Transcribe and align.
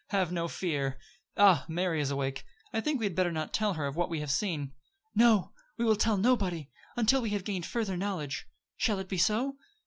"Have 0.09 0.31
no 0.31 0.47
fear. 0.47 0.97
Ah, 1.37 1.63
Mary 1.69 2.01
is 2.01 2.09
awake. 2.09 2.43
I 2.73 2.81
think 2.81 2.99
we 2.99 3.05
had 3.05 3.13
better 3.13 3.31
not 3.31 3.53
tell 3.53 3.73
her 3.75 3.85
of 3.85 3.95
what 3.95 4.09
we 4.09 4.19
have 4.21 4.31
seen." 4.31 4.71
"No, 5.13 5.51
we 5.77 5.85
will 5.85 5.95
tell 5.95 6.17
nobody, 6.17 6.71
until 6.95 7.21
we 7.21 7.29
have 7.29 7.43
gained 7.43 7.67
further 7.67 7.95
knowledge. 7.95 8.47
Shall 8.77 8.97
it 8.97 9.07
be 9.07 9.19
so?" 9.19 9.57